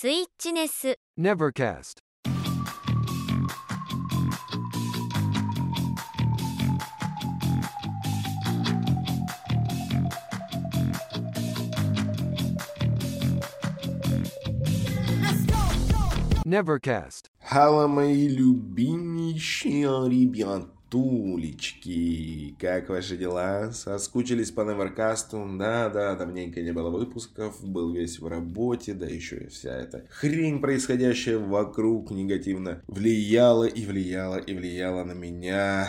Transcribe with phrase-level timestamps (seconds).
[0.00, 2.04] スイッチネス Nevercast.
[16.46, 17.26] Nevercast.
[17.40, 20.30] Hello, my Lubini Shiari
[20.88, 22.54] ребятулечки.
[22.58, 23.72] Как ваши дела?
[23.72, 25.46] Соскучились по Неверкасту?
[25.58, 30.60] Да-да, давненько не было выпусков, был весь в работе, да еще и вся эта хрень,
[30.60, 35.88] происходящая вокруг, негативно влияла и влияла и влияла на меня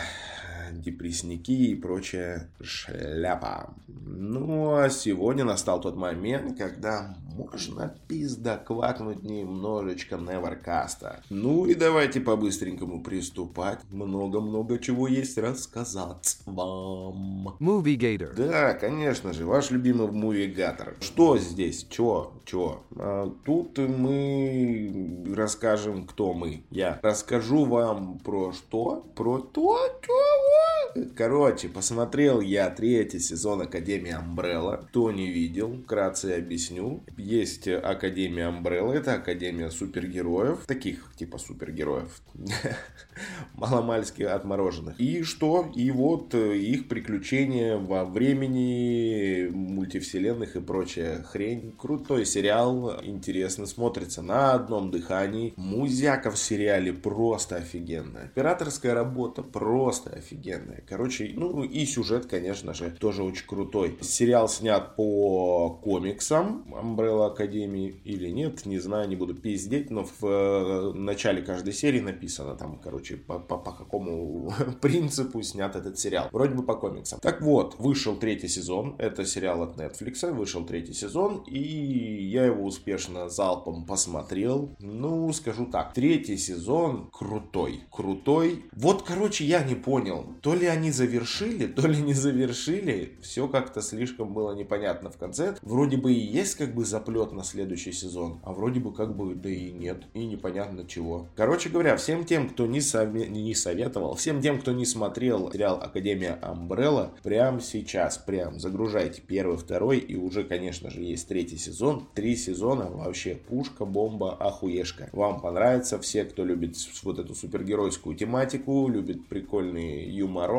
[0.80, 3.74] депрессники и прочая шляпа.
[3.88, 11.22] Ну, а сегодня настал тот момент, когда можно пизда квакнуть немножечко Неверкаста.
[11.30, 13.78] Ну и давайте по-быстренькому приступать.
[13.90, 17.56] Много-много чего есть рассказать вам.
[17.60, 18.34] Movie Gator.
[18.34, 20.96] Да, конечно же, ваш любимый мувигатор.
[21.00, 21.86] Что здесь?
[21.88, 22.32] Чё?
[22.44, 22.82] Чё?
[22.96, 26.64] А, тут мы расскажем, кто мы.
[26.70, 29.06] Я расскажу вам про что?
[29.14, 30.79] Про то, чего?
[31.16, 34.86] Короче, посмотрел я третий сезон Академии Амбрелла.
[34.88, 37.02] Кто не видел, вкратце объясню.
[37.16, 40.66] Есть Академия Амбрелла, это Академия супергероев.
[40.66, 42.20] Таких, типа супергероев.
[43.54, 44.98] Маломальски отмороженных.
[44.98, 45.70] И что?
[45.74, 51.74] И вот их приключения во времени, мультивселенных и прочая хрень.
[51.78, 55.54] Крутой сериал, интересно смотрится на одном дыхании.
[55.56, 58.24] Музяка в сериале просто офигенная.
[58.24, 60.79] Операторская работа просто офигенная.
[60.88, 63.96] Короче, ну и сюжет, конечно же, тоже очень крутой.
[64.00, 70.24] Сериал снят по комиксам Umbrella Академии или нет, не знаю, не буду пиздеть, но в
[70.24, 76.28] э, начале каждой серии написано там, короче, по, по, по какому принципу снят этот сериал.
[76.32, 77.20] Вроде бы по комиксам.
[77.20, 82.64] Так вот, вышел третий сезон, это сериал от Netflix, вышел третий сезон, и я его
[82.64, 84.70] успешно залпом посмотрел.
[84.80, 88.64] Ну, скажу так, третий сезон крутой, крутой.
[88.72, 93.12] Вот, короче, я не понял, то ли они завершили, то ли не завершили.
[93.20, 95.56] Все как-то слишком было непонятно в конце.
[95.62, 99.34] Вроде бы и есть как бы заплет на следующий сезон, а вроде бы как бы
[99.34, 100.04] да и нет.
[100.14, 101.28] И непонятно чего.
[101.36, 105.80] Короче говоря, всем тем, кто не, сове- не советовал, всем тем, кто не смотрел сериал
[105.82, 112.08] Академия Амбрелла, прямо сейчас, прям загружайте первый, второй и уже, конечно же, есть третий сезон.
[112.14, 115.08] Три сезона вообще пушка, бомба, охуешка.
[115.12, 120.04] Вам понравится, все, кто любит вот эту супергеройскую тематику, любит прикольный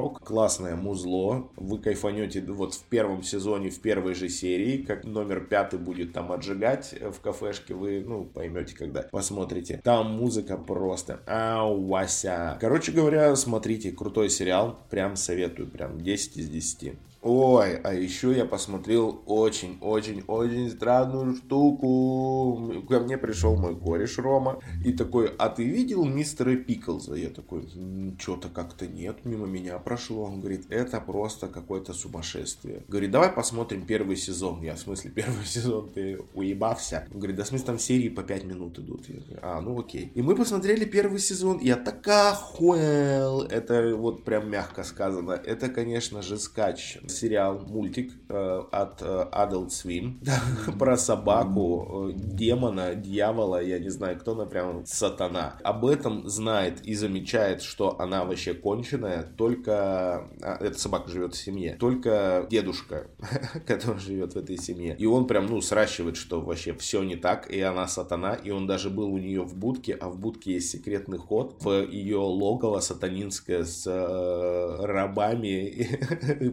[0.02, 1.50] юморок, классное музло.
[1.56, 6.32] Вы кайфанете вот в первом сезоне, в первой же серии, как номер пятый будет там
[6.32, 9.82] отжигать в кафешке, вы, ну, поймете, когда посмотрите.
[9.84, 12.58] Там музыка просто ауася.
[12.60, 16.94] Короче говоря, смотрите, крутой сериал, прям советую, прям 10 из 10.
[17.24, 22.84] Ой, а еще я посмотрел очень-очень-очень странную штуку.
[22.90, 27.14] Ко мне пришел мой кореш Рома и такой, а ты видел мистера Пиклза?
[27.14, 27.70] Я такой,
[28.18, 30.24] что-то как-то нет, мимо меня прошло.
[30.24, 32.86] Он говорит, это просто какое-то сумасшествие.
[32.88, 34.64] Говорит, давай посмотрим первый сезон.
[34.64, 37.08] Я, в смысле, первый сезон, ты уебався?
[37.14, 39.08] Он говорит, да в смысле, там серии по 5 минут идут.
[39.08, 40.12] Я говорю, а, ну окей.
[40.16, 43.44] И мы посмотрели первый сезон, я так охуел.
[43.44, 45.34] Это вот прям мягко сказано.
[45.34, 50.18] Это, конечно же, скач сериал, мультик э, от э, Adult Swim
[50.80, 55.58] про собаку, э, демона, дьявола, я не знаю, кто она прям сатана.
[55.64, 61.38] Об этом знает и замечает, что она вообще конченая, только а, эта собака живет в
[61.38, 63.08] семье, только дедушка,
[63.68, 64.96] который живет в этой семье.
[64.98, 68.68] И он прям, ну, сращивает, что вообще все не так, и она сатана, и он
[68.68, 72.80] даже был у нее в будке, а в будке есть секретный ход в ее логово
[72.80, 75.90] сатанинское с э, рабами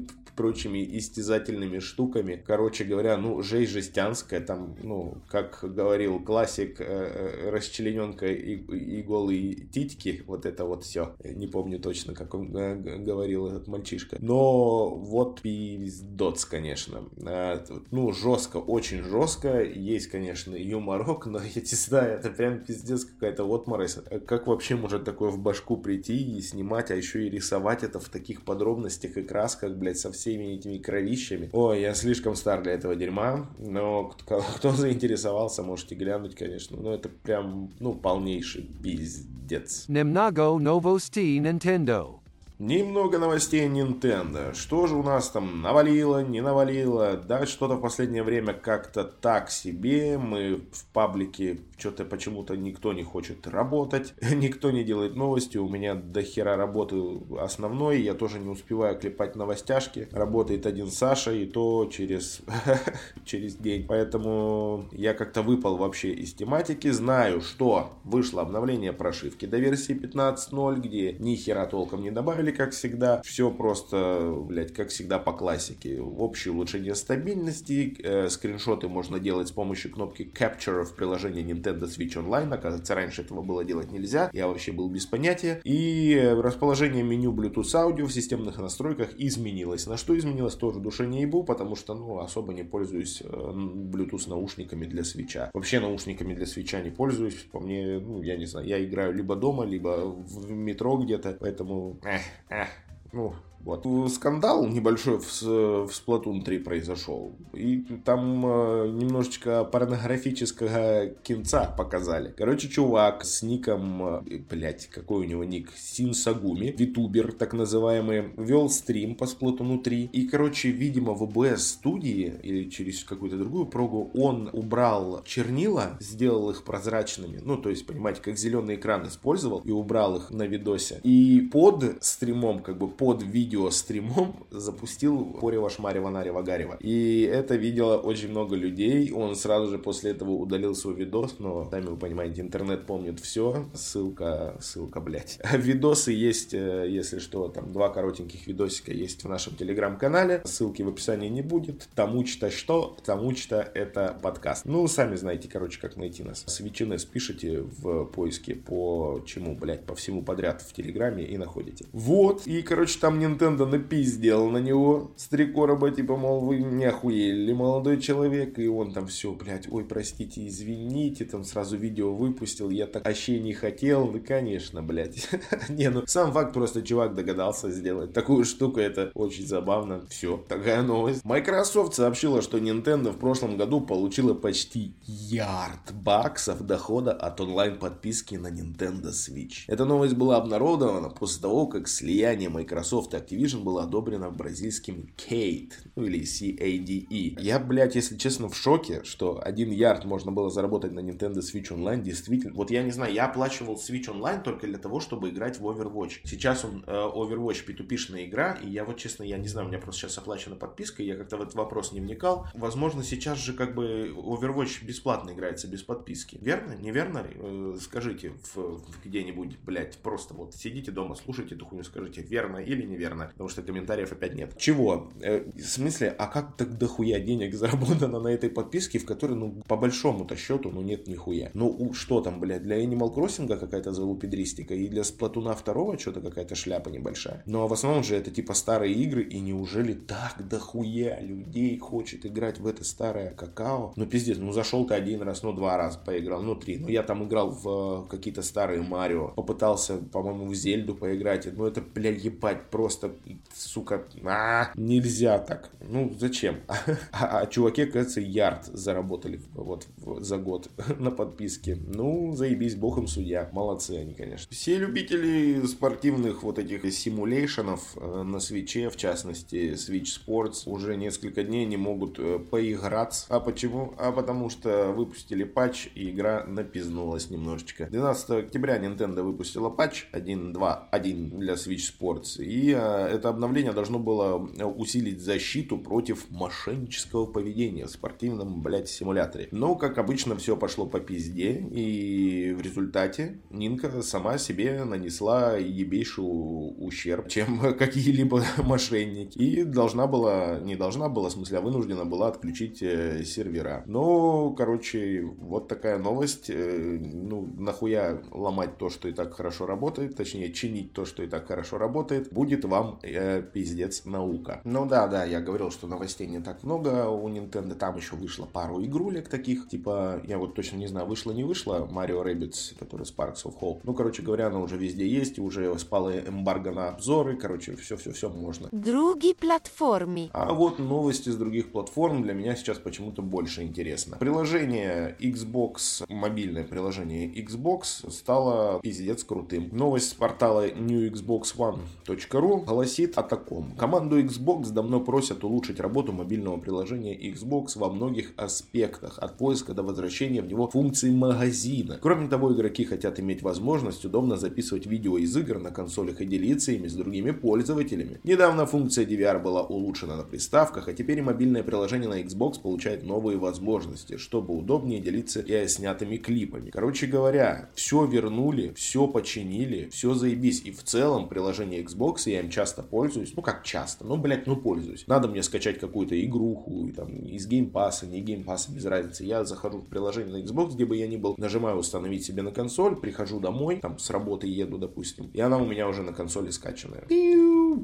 [0.39, 2.41] прочими истязательными штуками.
[2.47, 9.55] Короче говоря, ну, жесть жестянская, там, ну, как говорил классик, э, расчлененка и, и голые
[9.55, 11.17] титьки, вот это вот все.
[11.25, 14.17] Не помню точно, как он э, говорил этот мальчишка.
[14.21, 17.03] Но вот пиздоц, конечно.
[17.17, 17.59] Э,
[17.91, 19.65] ну, жестко, очень жестко.
[19.65, 23.99] Есть, конечно, юморок, но я не знаю, это прям пиздец какая-то отморозь.
[24.25, 28.09] Как вообще может такое в башку прийти и снимать, а еще и рисовать это в
[28.09, 31.49] таких подробностях и красках, блядь, со всеми этими кровищами.
[31.53, 36.77] Ой, я слишком стар для этого дерьма, но кто, кто заинтересовался, можете глянуть, конечно.
[36.77, 39.87] Но это прям, ну, полнейший пиздец.
[39.89, 42.21] Немного Novosti Nintendo.
[42.59, 44.53] Немного новостей Nintendo.
[44.53, 47.17] Что же у нас там навалило, не навалило?
[47.17, 50.19] Да, что-то в последнее время как-то так себе.
[50.19, 55.59] Мы в паблике что-то почему-то никто не хочет работать, никто не делает новости.
[55.59, 57.01] У меня до хера работы
[57.39, 60.09] основной, я тоже не успеваю клепать новостяшки.
[60.11, 62.41] Работает один Саша, и то через,
[63.25, 63.87] через день.
[63.87, 66.91] Поэтому я как-то выпал вообще из тематики.
[66.91, 72.73] Знаю, что вышло обновление прошивки до версии 15.0, где ни хера толком не добавили как
[72.73, 73.23] всегда.
[73.23, 76.01] Все просто, блядь, как всегда по классике.
[76.01, 77.97] Общее улучшение стабильности.
[78.03, 82.53] Э, скриншоты можно делать с помощью кнопки Capture в приложении Nintendo Switch Online.
[82.53, 84.31] Оказывается, раньше этого было делать нельзя.
[84.33, 85.61] Я вообще был без понятия.
[85.65, 89.87] И расположение меню Bluetooth аудио в системных настройках изменилось.
[89.87, 94.29] На что изменилось, тоже душе не ебу, потому что, ну, особо не пользуюсь э, Bluetooth
[94.29, 95.51] наушниками для свеча.
[95.55, 97.47] Вообще наушниками для свеча не пользуюсь.
[97.53, 101.99] По мне, ну, я не знаю, я играю либо дома, либо в метро где-то, поэтому...
[102.03, 102.69] Эх, эх,
[103.13, 103.87] ну, вот.
[104.11, 107.37] Скандал небольшой в, в Splatoon 3 произошел.
[107.53, 112.33] И там э, немножечко порнографического кинца показали.
[112.37, 118.71] Короче, чувак с ником, э, блять, какой у него ник, Синсагуми, витубер так называемый, вел
[118.71, 120.11] стрим по Splatoon 3.
[120.13, 126.51] И, короче, видимо, в OBS студии или через какую-то другую прогу он убрал чернила, сделал
[126.51, 127.41] их прозрачными.
[127.43, 131.01] Ну, то есть, понимаете, как зеленый экран использовал и убрал их на видосе.
[131.03, 136.77] И под стримом, как бы под видео видеостримом запустил Корева Шмарева Нарева Гарева.
[136.81, 139.11] И это видело очень много людей.
[139.13, 143.67] Он сразу же после этого удалил свой видос, но сами вы понимаете, интернет помнит все.
[143.75, 145.39] Ссылка, ссылка, блять.
[145.53, 150.43] Видосы есть, э, если что, там два коротеньких видосика есть в нашем телеграм-канале.
[150.45, 151.89] Ссылки в описании не будет.
[151.95, 154.65] Тому что что, тому что это подкаст.
[154.67, 156.45] Ну, сами знаете, короче, как найти нас.
[156.47, 161.87] Свечинес пишите в поиске по чему, блять, по всему подряд в телеграме и находите.
[161.93, 166.85] Вот, и, короче, там Nintendo напиздел на него с три короба, типа, мол, вы не
[166.85, 172.71] охуели, молодой человек, и он там все, блядь, ой, простите, извините, там сразу видео выпустил,
[172.71, 175.29] я так вообще не хотел, ну, конечно, блядь.
[175.69, 180.05] не, ну, сам факт, просто чувак догадался сделать такую штуку, это очень забавно.
[180.09, 181.25] Все, такая новость.
[181.25, 188.49] Microsoft сообщила, что Nintendo в прошлом году получила почти ярд баксов дохода от онлайн-подписки на
[188.49, 189.65] Nintendo Switch.
[189.69, 196.05] Эта новость была обнародована после того, как слияние Microsoft Activision было одобрено бразильским CADE, ну
[196.05, 197.41] или CADE.
[197.41, 201.71] Я, блядь, если честно, в шоке, что один ярд можно было заработать на Nintendo Switch
[201.71, 202.55] Online, действительно.
[202.55, 206.21] Вот я не знаю, я оплачивал Switch Online только для того, чтобы играть в Overwatch.
[206.25, 209.81] Сейчас он э, Overwatch P2P-шная игра, и я вот, честно, я не знаю, у меня
[209.81, 212.47] просто сейчас оплачена подписка, я как-то в этот вопрос не вникал.
[212.55, 216.39] Возможно, сейчас же как бы Overwatch бесплатно играется без подписки.
[216.41, 216.75] Верно?
[216.75, 217.27] Неверно?
[217.35, 222.59] Э, скажите в, в где-нибудь, блядь, просто вот сидите дома, слушайте эту хуйню, скажите, верно
[222.59, 224.57] или неверно наверное, потому что комментариев опять нет.
[224.57, 225.11] Чего?
[225.21, 229.63] Э, в смысле, а как так дохуя денег заработано на этой подписке, в которой, ну,
[229.67, 231.51] по большому-то счету, ну, нет нихуя.
[231.55, 236.55] Ну, что там, блядь, для Animal Crossing какая-то залупедристика, и для Сплатуна второго что-то какая-то
[236.55, 237.43] шляпа небольшая.
[237.47, 242.27] Ну, а в основном же это типа старые игры, и неужели так дохуя людей хочет
[242.27, 243.93] играть в это старое какао?
[243.97, 246.79] Ну, пиздец, ну, зашел ты один раз, ну, два раза поиграл, ну, три.
[246.79, 251.67] Ну, я там играл в э, какие-то старые Марио, попытался, по-моему, в Зельду поиграть, ну,
[251.67, 253.08] это, блядь, ебать, просто
[253.55, 255.71] сука, а, нельзя так.
[255.81, 256.57] Ну, зачем?
[257.13, 259.87] А, а чуваки, кажется, ярд заработали вот
[260.21, 261.77] за год на подписке.
[261.77, 263.49] Ну, заебись, бог им судья.
[263.53, 264.47] Молодцы они, конечно.
[264.51, 271.43] Все любители спортивных вот этих симулейшенов э, на свече, в частности, Switch Sports, уже несколько
[271.43, 273.27] дней не могут э, поиграться.
[273.29, 273.95] А почему?
[273.99, 277.87] А потому что выпустили патч, и игра напизнулась немножечко.
[277.87, 284.49] 12 октября Nintendo выпустила патч 1.2.1 для Switch Sports, и э, это обновление должно было
[284.57, 289.49] э, усилить защиту против мошеннического поведения в спортивном, блядь, симуляторе.
[289.53, 296.25] Но, как обычно, все пошло по пизде, и в результате Нинка сама себе нанесла ебейший
[296.25, 299.39] ущерб, чем какие-либо мошенники.
[299.39, 303.83] И должна была, не должна была, в смысле, а вынуждена была отключить э, сервера.
[303.87, 306.51] Но, короче, вот такая новость.
[306.51, 311.27] Э, ну, нахуя ломать то, что и так хорошо работает, точнее, чинить то, что и
[311.27, 314.61] так хорошо работает, будет вам э, пиздец наука.
[314.65, 317.75] Ну да, да, я говорил, что новостей не так много у Nintendo.
[317.75, 321.89] Там еще вышло пару игрулек таких, типа, я вот точно не знаю, вышло, не вышло,
[321.91, 323.81] Mario Rabbids, который Sparks of Hope.
[323.85, 328.69] Ну, короче говоря, она уже везде есть, уже спала эмбарго на обзоры, короче, все-все-все можно.
[328.73, 330.31] Другие платформы.
[330.33, 334.17] А вот новости с других платформ для меня сейчас почему-то больше интересно.
[334.19, 339.69] Приложение Xbox, мобильное приложение Xbox стало пиздец крутым.
[339.73, 343.73] Новость с портала newxboxone.ru голосит о таком.
[343.77, 349.83] Команду Xbox давно просят улучшить работу мобильного приложения Xbox во многих аспектах, от поиска до
[349.83, 351.99] возвращения в него функции магазина.
[352.01, 356.71] Кроме того, игроки хотят иметь возможность удобно записывать видео из игр на консолях и делиться
[356.71, 358.21] ими с другими пользователями.
[358.23, 363.03] Недавно функция DVR была улучшена на приставках, а теперь и мобильное приложение на Xbox получает
[363.03, 366.71] новые возможности, чтобы удобнее делиться и снятыми клипами.
[366.71, 370.63] Короче говоря, все вернули, все починили, все заебись.
[370.65, 374.57] И в целом приложение Xbox я очень часто пользуюсь, ну как часто, ну блять, ну
[374.57, 375.05] пользуюсь.
[375.07, 379.23] Надо мне скачать какую-то игруху, там, из геймпаса, не геймпаса, без разницы.
[379.23, 382.51] Я захожу в приложение на Xbox, где бы я ни был, нажимаю установить себе на
[382.51, 386.51] консоль, прихожу домой, там с работы еду, допустим, и она у меня уже на консоли
[386.51, 387.05] скачанная.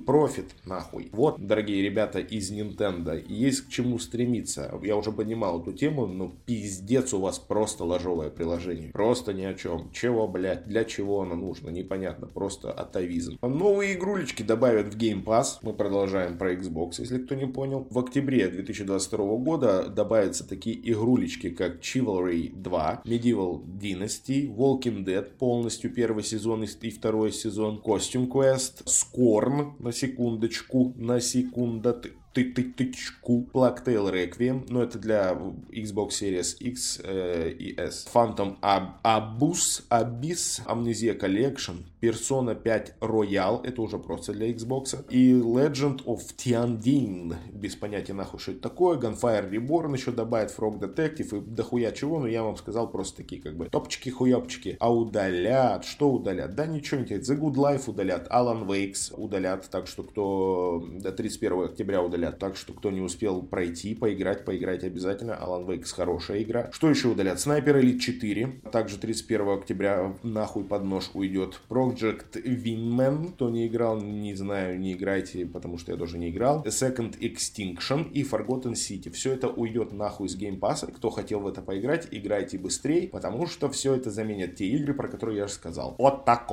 [0.06, 1.08] Профит, нахуй.
[1.12, 4.76] Вот, дорогие ребята из Nintendo, есть к чему стремиться.
[4.82, 8.90] Я уже понимал эту тему, но пиздец у вас просто ложовое приложение.
[8.90, 9.92] Просто ни о чем.
[9.92, 12.26] Чего, блядь, для чего оно нужно, непонятно.
[12.26, 13.38] Просто атовизм.
[13.40, 15.58] Новые игрулечки добавят в Game Pass.
[15.60, 17.86] Мы продолжаем про Xbox, если кто не понял.
[17.90, 25.92] В октябре 2022 года добавятся такие игрулечки, как Chivalry 2, Medieval Dynasty, Walking Dead, полностью
[25.92, 33.48] первый сезон и второй сезон, Costume Quest, Scorn, на секундочку, на секундочку ты ты тычку
[33.52, 35.32] Black Tail Requiem, но это для
[35.70, 38.06] Xbox Series X э, и S.
[38.12, 45.32] Phantom Ab Abus, Abyss, Amnesia Collection, Persona 5 Royal, это уже просто для Xbox, и
[45.32, 51.38] Legend of Tiandin, без понятия нахуй, что это такое, Gunfire Reborn еще добавит, Frog Detective
[51.38, 54.76] и дохуя чего, но я вам сказал просто такие как бы топчики-хуёпчики.
[54.80, 56.54] А удалят, что удалят?
[56.54, 57.28] Да ничего не делать.
[57.28, 62.38] The Good Life удалят, Alan Wakes удалят, так что кто до 31 октября удалят удалят.
[62.38, 65.32] Так что, кто не успел пройти, поиграть, поиграть обязательно.
[65.32, 66.70] Alan Wake хорошая игра.
[66.72, 67.40] Что еще удалят?
[67.40, 68.60] Снайпер Elite 4.
[68.72, 71.60] Также 31 октября нахуй под нож уйдет.
[71.68, 73.32] Project Wingman.
[73.32, 76.64] Кто не играл, не знаю, не играйте, потому что я тоже не играл.
[76.64, 79.10] Second Extinction и Forgotten City.
[79.10, 80.90] Все это уйдет нахуй с Game Pass.
[80.92, 85.08] Кто хотел в это поиграть, играйте быстрее, потому что все это заменят те игры, про
[85.08, 85.94] которые я же сказал.
[85.98, 86.44] Вот так-то.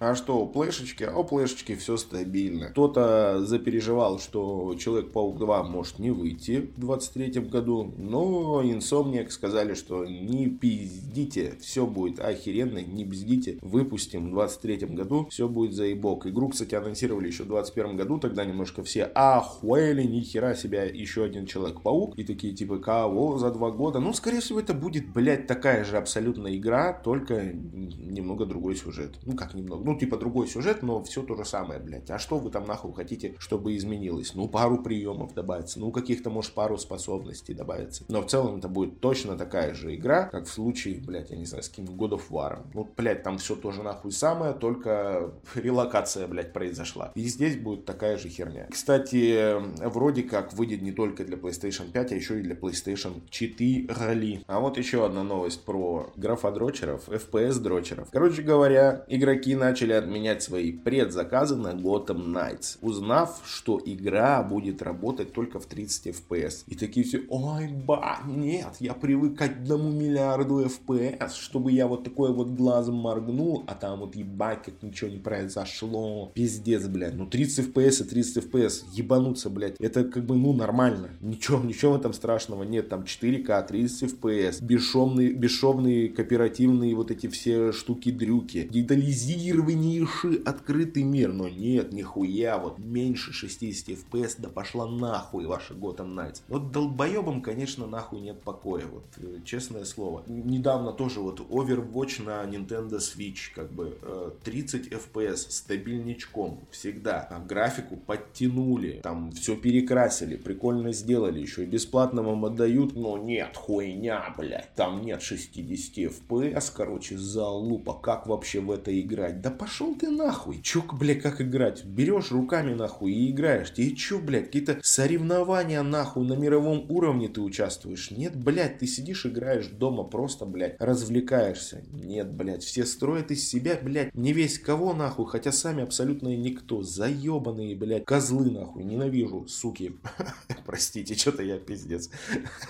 [0.00, 1.04] А что, у плешечки?
[1.04, 2.70] А плешечки все стабильно.
[2.70, 9.74] Кто-то запереживал, что человек Человек-паук 2 может не выйти в 23 году, но Insomniac сказали,
[9.74, 16.26] что не пиздите, все будет охеренно, не бздите, выпустим в 23 году, все будет заебок.
[16.26, 21.24] Игру, кстати, анонсировали еще в 21 году, тогда немножко все охуели, ни хера себя, еще
[21.24, 24.00] один Человек-паук, и такие типа, кого за два года?
[24.00, 29.18] Ну, скорее всего, это будет, блядь, такая же абсолютно игра, только немного другой сюжет.
[29.24, 32.10] Ну, как немного, ну, типа другой сюжет, но все то же самое, блядь.
[32.10, 34.34] А что вы там нахуй хотите, чтобы изменилось?
[34.34, 38.04] Ну, пару приемов приемов добавится, ну каких-то, может, пару способностей добавится.
[38.08, 41.44] Но в целом это будет точно такая же игра, как в случае, блядь, я не
[41.44, 42.60] знаю, с каким God of War.
[42.72, 47.12] Ну, блядь, там все тоже нахуй самое, только релокация, блядь, произошла.
[47.14, 48.66] И здесь будет такая же херня.
[48.70, 49.56] Кстати,
[49.86, 54.44] вроде как выйдет не только для PlayStation 5, а еще и для PlayStation 4.
[54.46, 58.08] А вот еще одна новость про графодрочеров, FPS-дрочеров.
[58.10, 65.32] Короче говоря, игроки начали отменять свои предзаказы на Gotham Knights, узнав, что игра будет работать
[65.32, 66.64] только в 30 FPS.
[66.66, 72.04] И такие все, ой, ба, нет, я привык к одному миллиарду FPS, чтобы я вот
[72.04, 76.30] такой вот глазом моргнул, а там вот ебать, как ничего не произошло.
[76.34, 77.14] Пиздец, блядь.
[77.14, 79.80] Ну 30 FPS и 30 FPS, ебануться, блядь.
[79.80, 81.10] Это как бы, ну, нормально.
[81.20, 82.88] Ничего, ничего этом страшного нет.
[82.88, 88.68] Там 4К, 30 FPS, бесшовные, бесшовные, кооперативные вот эти все штуки-дрюки.
[88.70, 91.32] Детализированнейший открытый мир.
[91.32, 96.42] Но нет, нихуя, вот меньше 60 FPS, да пошла пошла нахуй ваша Gotham Knights.
[96.48, 100.24] Вот долбоебам, конечно, нахуй нет покоя, вот, э, честное слово.
[100.26, 103.96] Недавно тоже вот Overwatch на Nintendo Switch, как бы,
[104.42, 107.26] 30 э, FPS, стабильничком, всегда.
[107.30, 113.56] Там графику подтянули, там все перекрасили, прикольно сделали, еще и бесплатно вам отдают, но нет,
[113.56, 119.40] хуйня, блядь, там нет 60 FPS, короче, залупа, как вообще в это играть?
[119.40, 121.84] Да пошел ты нахуй, чё, блядь, как играть?
[121.84, 127.28] Берешь руками нахуй и играешь, тебе чё, блядь, какие какие-то соревнования нахуй на мировом уровне
[127.28, 128.10] ты участвуешь.
[128.10, 131.84] Нет, блядь, ты сидишь, играешь дома, просто, блядь, развлекаешься.
[131.92, 136.82] Нет, блядь, все строят из себя, блядь, не весь кого нахуй, хотя сами абсолютно никто.
[136.82, 139.96] Заебанные, блядь, козлы нахуй, ненавижу, суки.
[140.66, 142.10] Простите, что-то я пиздец.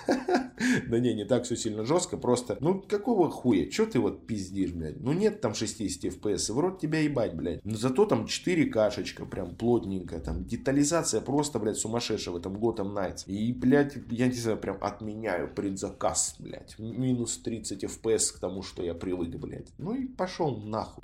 [0.87, 4.73] Да не, не так все сильно жестко, просто, ну какого хуя, что ты вот пиздишь,
[4.73, 5.01] блядь?
[5.01, 7.65] Ну нет там 60 FPS, в рот тебя ебать, блядь.
[7.65, 12.95] Но зато там 4 кашечка, прям плотненько, там детализация просто, блядь, сумасшедший в этом Готэм
[12.95, 13.25] Найтс.
[13.26, 16.79] И, блядь, я не знаю, прям отменяю предзаказ, блядь.
[16.79, 19.69] Минус 30 FPS к тому, что я привык, блядь.
[19.79, 21.03] Ну и пошел нахуй.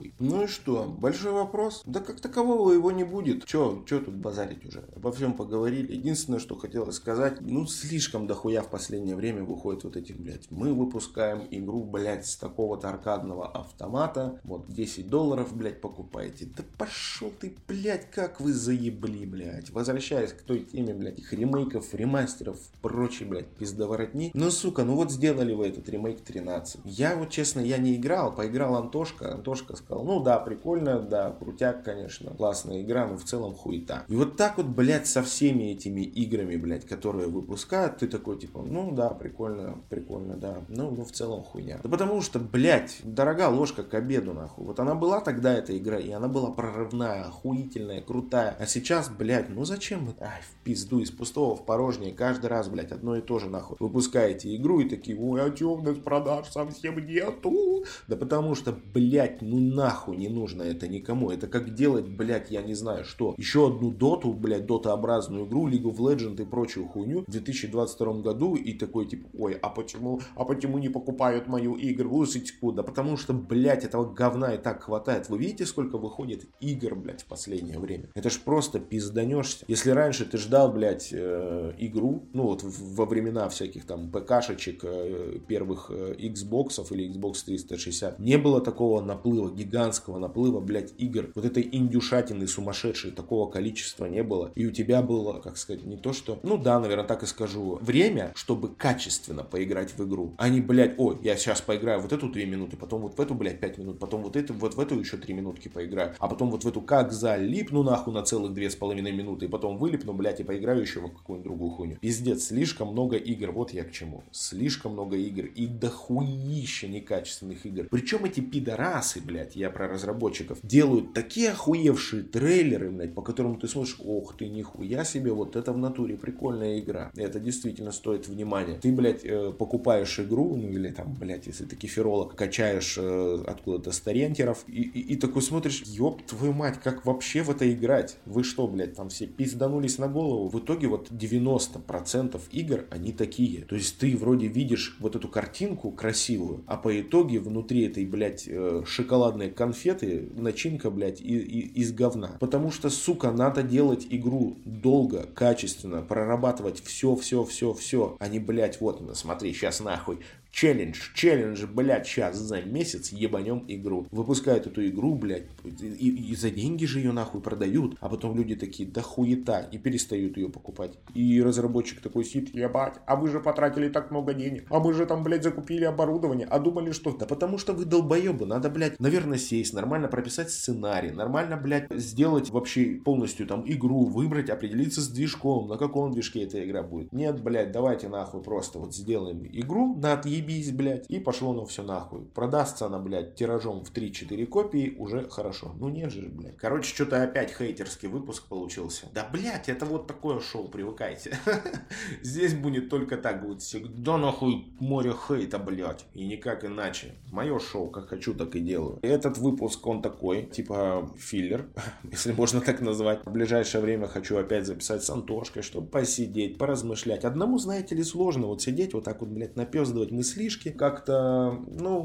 [0.00, 0.34] Большой вопрос.
[0.34, 0.84] Ну и что?
[0.98, 1.82] Большой вопрос?
[1.86, 3.44] Да как такового его не будет.
[3.44, 4.84] Че, че тут базарить уже?
[4.96, 5.92] Обо всем поговорили.
[5.92, 10.50] Единственное, что хотелось сказать, ну слишком дохуя в последнее время выходит вот этих блядь.
[10.50, 14.40] Мы выпускаем игру, блядь, с такого-то аркадного автомата.
[14.42, 16.46] Вот 10 долларов, блядь, покупаете.
[16.56, 19.43] Да пошел ты, блядь, как вы заебли, блядь.
[19.70, 24.30] Возвращаясь к той теме, блядь, их ремейков, ремастеров, прочей, блядь, пиздоворотни.
[24.34, 26.80] Ну, сука, ну вот сделали вы этот ремейк 13.
[26.84, 29.34] Я вот, честно, я не играл, поиграл Антошка.
[29.34, 34.04] Антошка сказал, ну да, прикольно, да, крутяк, конечно, классная игра, но в целом хуета.
[34.08, 38.62] И вот так вот, блядь, со всеми этими играми, блядь, которые выпускают, ты такой, типа,
[38.62, 41.78] ну да, прикольно, прикольно, да, ну, ну в целом хуйня.
[41.82, 44.64] Да потому что, блядь, дорога ложка к обеду, нахуй.
[44.64, 48.56] Вот она была тогда, эта игра, и она была прорывная, охуительная, крутая.
[48.58, 52.68] А сейчас, блядь, ну зачем вы, ай, в пизду, из пустого в порожнее, каждый раз,
[52.68, 53.76] блядь, одно и то же, нахуй.
[53.80, 57.84] Выпускаете игру и такие, ой, а чё нас продаж совсем нету?
[58.08, 61.30] Да потому что, блядь, ну нахуй не нужно это никому.
[61.30, 63.34] Это как делать, блядь, я не знаю что.
[63.36, 68.54] Еще одну доту, блядь, дотообразную игру, League of Legends и прочую хуйню в 2022 году
[68.54, 72.24] и такой, типа, ой, а почему, а почему не покупают мою игру?
[72.24, 75.28] Слушайте, да потому что, блядь, этого говна и так хватает.
[75.28, 78.08] Вы видите, сколько выходит игр, блядь, в последнее время?
[78.14, 78.80] Это ж просто
[79.24, 79.64] пизданешься.
[79.68, 85.38] Если раньше ты ждал, блядь, э, игру, ну вот во времена всяких там ПКшечек, э,
[85.46, 91.30] первых э, Xboxов или Xbox 360, не было такого наплыва, гигантского наплыва, блядь, игр.
[91.34, 94.52] Вот этой индюшатины сумасшедшей, такого количества не было.
[94.54, 97.78] И у тебя было, как сказать, не то что, ну да, наверное, так и скажу,
[97.80, 100.34] время, чтобы качественно поиграть в игру.
[100.38, 103.34] А не, блядь, ой, я сейчас поиграю вот эту 2 минуты, потом вот в эту,
[103.34, 106.50] блядь, 5 минут, потом вот эту, вот в эту еще 3 минутки поиграю, а потом
[106.50, 110.44] вот в эту как залипну нахуй на целых 2,5 минуты, и потом вылипну, блядь, и
[110.44, 111.96] поиграю еще в какую-нибудь другую хуйню.
[112.00, 114.22] Пиздец, слишком много игр, вот я к чему.
[114.30, 117.88] Слишком много игр и дохуища некачественных игр.
[117.90, 123.68] Причем эти пидорасы, блядь, я про разработчиков, делают такие охуевшие трейлеры, блядь, по которым ты
[123.68, 127.10] смотришь, ох ты, нихуя себе, вот это в натуре прикольная игра.
[127.16, 128.78] Это действительно стоит внимания.
[128.80, 133.92] Ты, блядь, э, покупаешь игру, ну или там, блядь, если ты кефиролог, качаешь э, откуда-то
[133.92, 138.16] с торрентеров, и, и, и такой смотришь, ёб твою мать, как вообще в это играть?
[138.26, 140.48] Вы что, блядь, там все пизданулись на голову?
[140.48, 143.62] В итоге вот 90% игр, они такие.
[143.62, 148.44] То есть ты вроде видишь вот эту картинку красивую, а по итоге внутри этой, блядь,
[148.46, 152.36] э, шоколадной конфеты начинка, блядь, и, и- из говна.
[152.40, 158.16] Потому что, сука, надо делать игру долго, качественно, прорабатывать все, все, все, все.
[158.18, 160.18] А не, блядь, вот, смотри, сейчас нахуй.
[160.54, 164.06] Челлендж, челлендж, блядь, сейчас за месяц ебанем игру.
[164.12, 167.96] Выпускают эту игру, блядь, и, и за деньги же ее нахуй продают.
[168.00, 170.92] А потом люди такие, да хуета, и перестают ее покупать.
[171.12, 174.66] И разработчик такой сидит, ебать, а вы же потратили так много денег.
[174.70, 176.46] А мы же там, блядь, закупили оборудование.
[176.48, 177.10] А думали, что...
[177.10, 178.46] Да потому что вы долбоебы.
[178.46, 184.50] Надо, блядь, наверное, сесть, нормально прописать сценарий, нормально, блядь, сделать вообще полностью там игру, выбрать,
[184.50, 187.12] определиться с движком, на каком движке эта игра будет.
[187.12, 190.12] Нет, блядь, давайте нахуй просто вот сделаем игру на
[190.44, 192.24] отъебись, блядь, и пошло ну все нахуй.
[192.34, 195.72] Продастся она, блядь, тиражом в 3-4 копии, уже хорошо.
[195.78, 196.56] Ну нет же, блядь.
[196.56, 199.06] Короче, что-то опять хейтерский выпуск получился.
[199.14, 201.36] Да, блядь, это вот такое шоу, привыкайте.
[202.22, 206.04] Здесь будет только так, будет всегда нахуй море хейта, блядь.
[206.14, 207.14] И никак иначе.
[207.32, 208.98] Мое шоу, как хочу, так и делаю.
[209.02, 211.68] Этот выпуск, он такой, типа филлер,
[212.10, 213.24] если можно так назвать.
[213.24, 217.24] В ближайшее время хочу опять записать с Антошкой, чтобы посидеть, поразмышлять.
[217.24, 220.70] Одному, знаете ли, сложно вот сидеть, вот так вот, блядь, напездывать мыслишки.
[220.70, 221.98] Как-то, ну,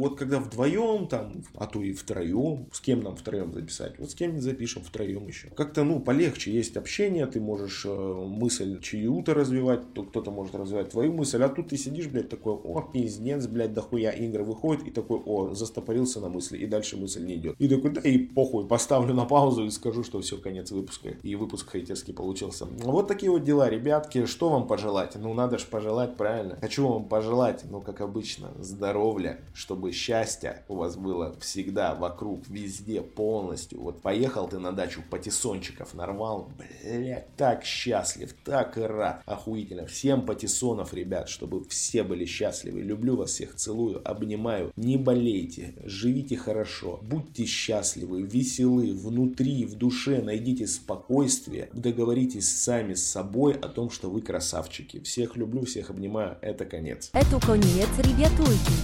[0.00, 3.98] вот когда вдвоем там, а то и втроем, с кем нам втроем записать?
[3.98, 5.48] Вот с кем не запишем втроем еще.
[5.48, 10.90] Как-то, ну, полегче, есть общение, ты можешь э, мысль чью-то развивать, то кто-то может развивать
[10.90, 14.90] твою мысль, а тут ты сидишь, блядь, такой, о, пиздец, блядь, дохуя игры выходит, и
[14.90, 17.56] такой, о, застопорился на мысли, и дальше мысль не идет.
[17.58, 21.10] И такой, да и похуй, поставлю на паузу и скажу, что все, конец выпуска.
[21.22, 22.66] И выпуск хейтерский получился.
[22.66, 25.16] Вот такие вот дела, ребятки, что вам пожелать?
[25.16, 26.56] Ну, надо же пожелать, правильно.
[26.60, 32.46] Хочу вам пожелать пожелать, ну, как обычно, здоровья, чтобы счастье у вас было всегда вокруг,
[32.48, 33.80] везде, полностью.
[33.80, 39.86] Вот поехал ты на дачу патиссончиков нарвал, блядь, так счастлив, так рад, охуительно.
[39.86, 42.80] Всем патиссонов, ребят, чтобы все были счастливы.
[42.80, 44.72] Люблю вас всех, целую, обнимаю.
[44.76, 53.06] Не болейте, живите хорошо, будьте счастливы, веселы, внутри, в душе найдите спокойствие, договоритесь сами с
[53.06, 55.00] собой о том, что вы красавчики.
[55.00, 57.10] Всех люблю, всех обнимаю, это конец.
[57.12, 58.76] Это koniec Ribiatulki.